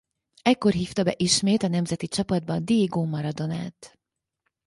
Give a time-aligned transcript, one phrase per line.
[0.41, 3.99] Ekkor hívta be ismét a nemzeti csapatba Diego Maradonat.